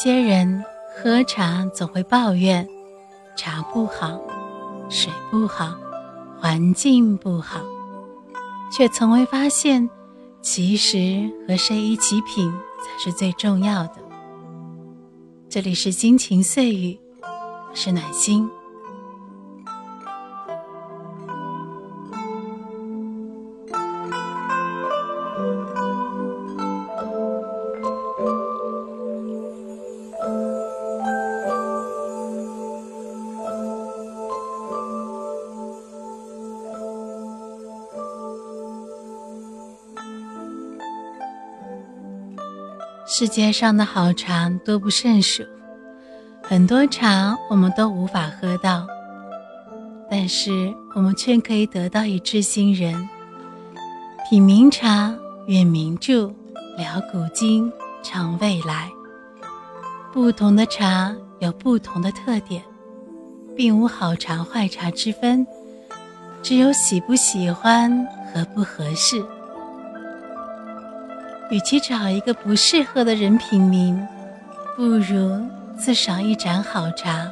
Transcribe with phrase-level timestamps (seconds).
[0.00, 0.64] 有些人
[0.96, 2.66] 喝茶总会抱怨
[3.36, 4.18] 茶不好、
[4.88, 5.76] 水不好、
[6.40, 7.60] 环境不好，
[8.72, 9.90] 却从未发现，
[10.40, 13.96] 其实和谁一起品才是最重要的。
[15.50, 18.48] 这里是金情碎语，我是暖心。
[43.12, 45.42] 世界上的好茶多不胜数，
[46.40, 48.86] 很多茶我们都无法喝到，
[50.08, 53.08] 但是我们却可以得到一知心人。
[54.28, 55.12] 品茗茶，
[55.48, 56.32] 阅名著，
[56.76, 58.88] 聊古今，尝未来。
[60.12, 62.62] 不同的茶有不同的特点，
[63.56, 65.44] 并无好茶坏茶之分，
[66.44, 69.20] 只有喜不喜欢，合不合适。
[71.50, 74.06] 与其找一个不适合的人品茗，
[74.76, 75.44] 不如
[75.76, 77.28] 自赏一盏好茶，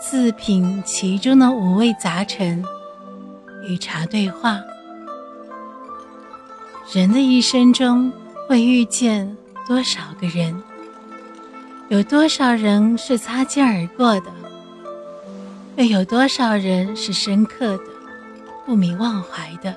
[0.00, 2.64] 自品其中的五味杂陈，
[3.66, 4.62] 与茶对话。
[6.92, 8.12] 人的一生中
[8.48, 10.62] 会遇见多少个人？
[11.88, 14.30] 有多少人是擦肩而过的？
[15.76, 17.84] 又有多少人是深刻的、
[18.64, 19.74] 不明忘怀的？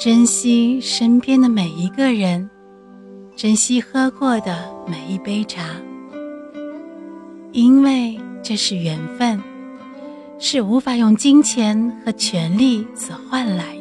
[0.00, 2.48] 珍惜身边的每一个人，
[3.36, 5.62] 珍惜喝过的每一杯茶，
[7.52, 9.38] 因为这是缘分，
[10.38, 13.79] 是无法用金钱和权力所换来。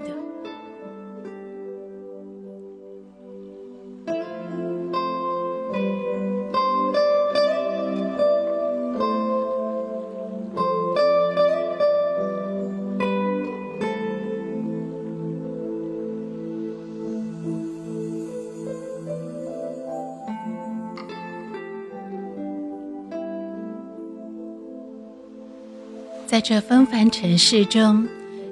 [26.30, 28.08] 在这纷繁尘世中，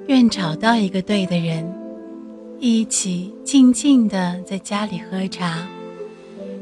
[0.08, 1.64] 愿找到一个对的人，
[2.58, 5.64] 一起静静的在家里喝茶，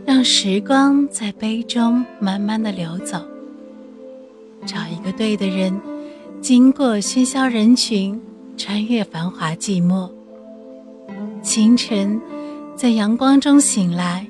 [0.05, 3.19] 让时光在杯中慢慢的流走。
[4.67, 5.81] 找一个对的人，
[6.43, 8.21] 经过喧嚣人群，
[8.59, 10.11] 穿越繁华寂寞。
[11.43, 12.21] 清晨，
[12.77, 14.27] 在阳光中醒来；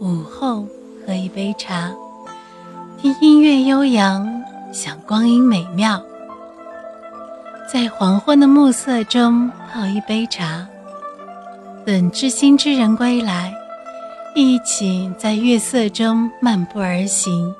[0.00, 0.64] 午后，
[1.04, 1.92] 喝一杯茶，
[3.00, 4.41] 听音乐悠扬。
[4.72, 6.02] 想光阴美妙，
[7.70, 10.66] 在黄昏的暮色中泡一杯茶，
[11.84, 13.52] 等知心之人归来，
[14.34, 17.54] 一起在月色中漫步而行，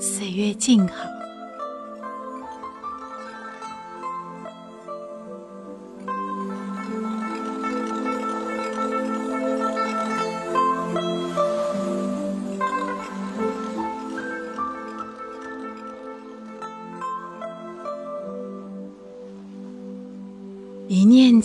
[0.00, 1.13] 岁月静好。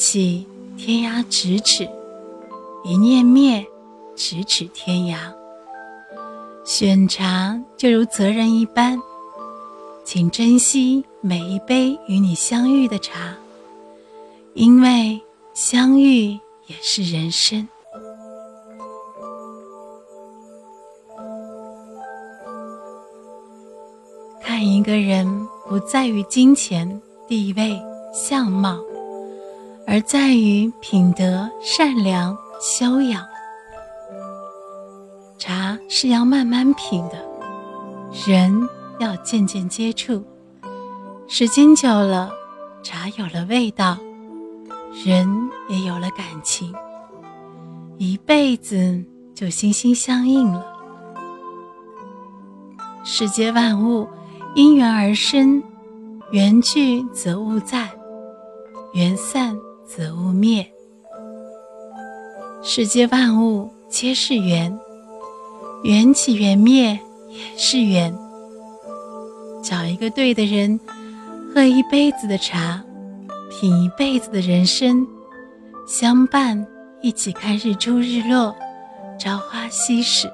[0.09, 1.85] 一念起，天涯咫尺；
[2.83, 3.63] 一念灭，
[4.15, 5.17] 咫尺天涯。
[6.65, 8.99] 选茶就如择人一般，
[10.03, 13.35] 请珍惜每一杯与你相遇的茶，
[14.55, 15.21] 因为
[15.53, 16.31] 相遇
[16.65, 17.67] 也是人生。
[24.41, 27.79] 看一个人，不在于金钱、地位、
[28.11, 28.79] 相貌。
[29.91, 33.25] 而在于品德、善良、修养。
[35.39, 37.17] 茶是要慢慢品的，
[38.27, 38.69] 人
[38.99, 40.23] 要渐渐接触。
[41.27, 42.31] 时间久了，
[42.83, 43.97] 茶有了味道，
[45.03, 45.27] 人
[45.69, 46.71] 也有了感情，
[47.97, 49.03] 一辈子
[49.33, 50.63] 就心心相印了。
[53.03, 54.07] 世间万物
[54.53, 55.63] 因缘而生，
[56.29, 57.89] 缘聚则物散，
[58.93, 59.57] 缘散。
[59.89, 60.71] 则物灭，
[62.61, 64.79] 世间万物皆是缘，
[65.83, 66.91] 缘起缘灭
[67.27, 68.15] 也是缘。
[69.63, 70.79] 找一个对的人，
[71.55, 72.83] 喝一辈子的茶，
[73.49, 75.07] 品一辈子的人生，
[75.87, 76.67] 相伴
[77.01, 78.55] 一起看日出日落，
[79.19, 80.29] 朝花夕拾。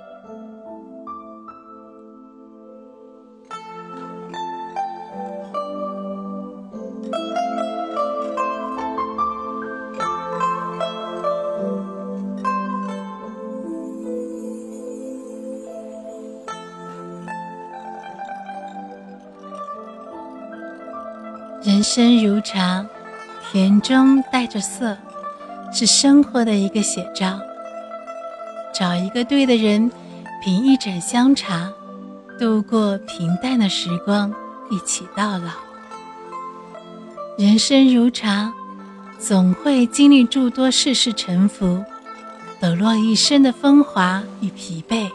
[21.85, 22.83] 人生如茶，
[23.51, 24.97] 甜中带着涩，
[25.71, 27.39] 是生活的一个写照。
[28.73, 29.91] 找一个对的人，
[30.43, 31.71] 品一盏香茶，
[32.39, 34.33] 度过平淡的时光，
[34.71, 35.51] 一起到老。
[37.37, 38.51] 人生如茶，
[39.19, 41.85] 总会经历诸多世事沉浮，
[42.59, 45.07] 抖落一身的风华与疲惫。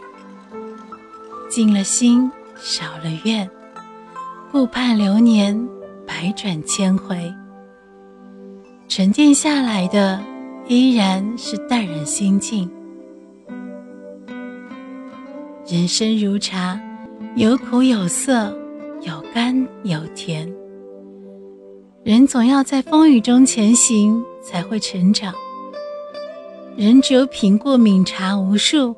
[1.51, 2.31] 静了心，
[2.61, 3.51] 少了怨，
[4.53, 5.69] 顾盼流年。
[6.11, 7.33] 百转千回，
[8.89, 10.21] 沉淀下来的
[10.67, 12.69] 依然是淡然心境。
[15.65, 16.79] 人生如茶，
[17.37, 18.53] 有苦有涩，
[19.03, 20.53] 有甘有甜。
[22.03, 25.33] 人总要在风雨中前行，才会成长。
[26.77, 28.95] 人只有品过茗茶无数，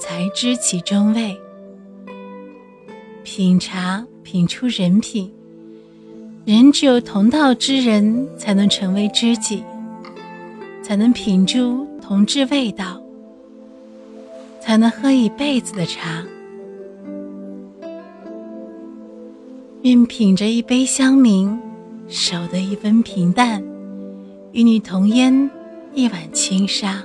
[0.00, 1.36] 才知其中味。
[3.24, 5.30] 品茶，品出人品。
[6.48, 9.62] 人只有同道之人，才能成为知己，
[10.82, 12.98] 才能品出同志味道，
[14.58, 16.24] 才能喝一辈子的茶。
[19.82, 21.54] 愿品着一杯香茗，
[22.08, 23.62] 守得一分平淡，
[24.52, 25.50] 与你同烟
[25.92, 27.04] 一碗轻纱。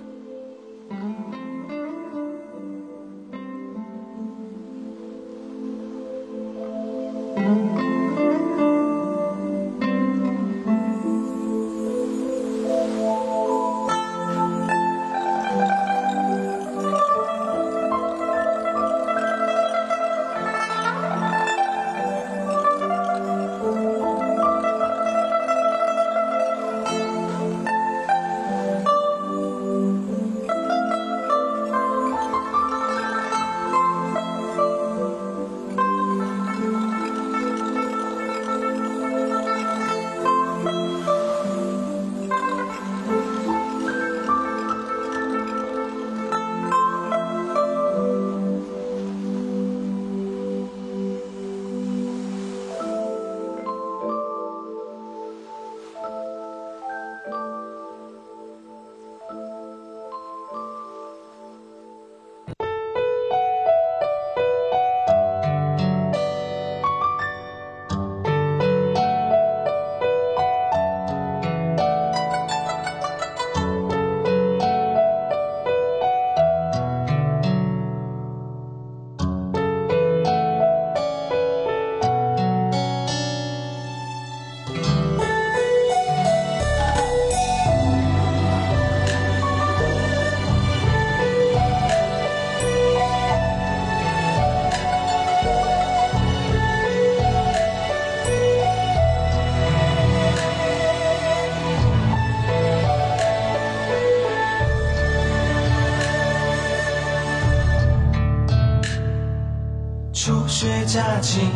[110.94, 111.50] 家境，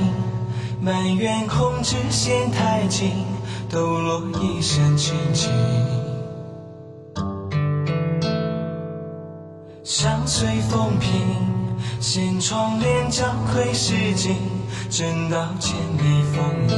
[0.81, 3.11] 埋怨控制线太紧，
[3.69, 5.51] 抖落一身清静。
[9.83, 11.11] 相随风平，
[11.99, 14.37] 掀窗帘，交愧诗经，
[14.89, 16.75] 正道千里风影。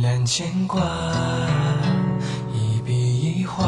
[0.00, 0.80] 揽牵挂，
[2.54, 3.66] 一笔一画，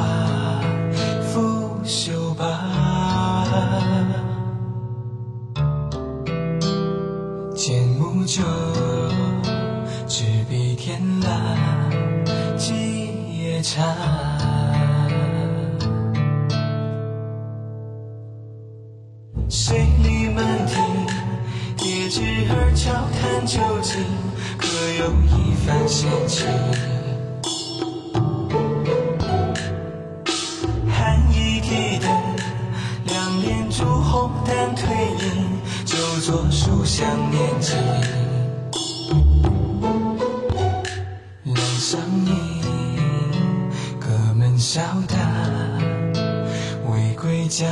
[13.59, 13.83] 夜茶。
[19.49, 20.77] 水里门庭，
[21.77, 22.23] 叠纸
[22.53, 24.01] 儿悄谈究竟，
[24.57, 24.69] 可
[25.01, 26.47] 有一番闲情？
[30.89, 32.09] 寒衣提灯，
[33.07, 35.59] 两帘烛红淡褪影。
[35.85, 37.77] 就坐书香念经，
[41.45, 42.48] 两相迎，各
[44.79, 45.17] 门小打，
[46.89, 47.67] 未归家。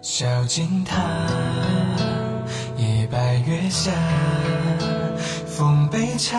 [0.00, 1.02] 小径塔，
[2.76, 3.90] 夜白月下，
[5.44, 6.38] 奉杯茶，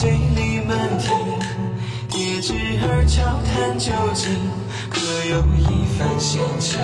[0.00, 1.18] 水里漫天，
[2.08, 2.54] 叠纸
[2.86, 4.30] 儿悄谈究竟，
[4.88, 6.78] 可有一番闲情？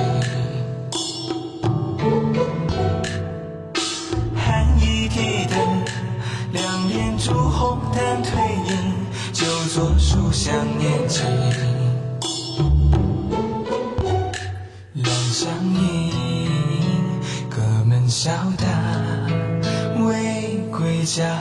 [4.35, 5.85] 寒衣提灯，
[6.51, 8.35] 两帘烛红淡褪
[8.67, 8.97] 影，
[9.33, 11.23] 就坐书香念经。
[14.95, 16.11] 两相迎，
[17.49, 18.67] 各门小打
[20.05, 21.39] 未归家。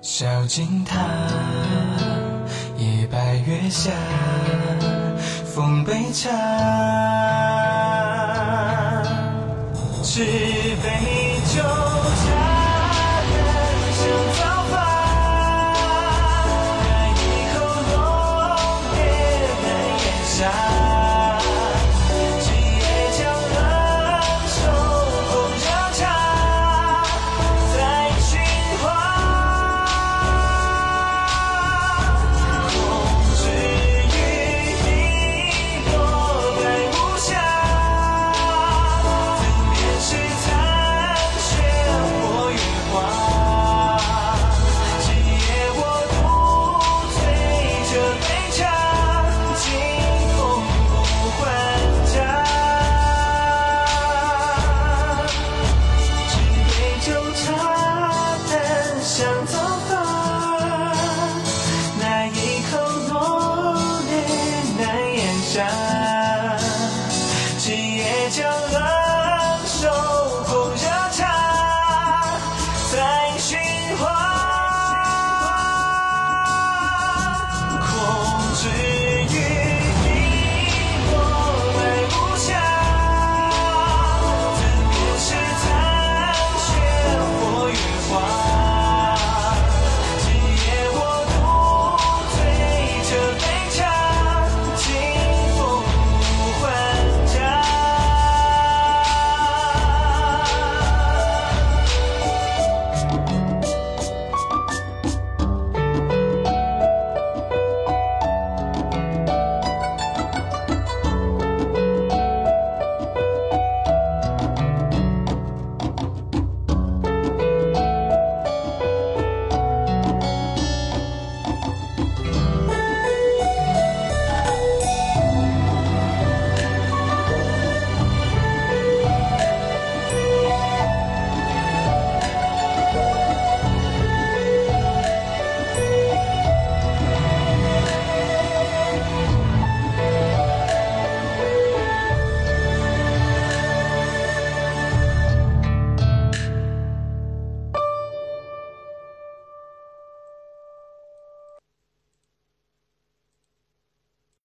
[0.00, 1.00] 小径塔，
[2.76, 3.90] 夜白月下，
[5.44, 6.30] 奉杯茶，